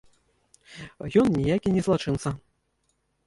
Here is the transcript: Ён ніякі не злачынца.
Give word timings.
Ён 1.23 1.27
ніякі 1.35 1.73
не 1.75 1.81
злачынца. 1.87 2.29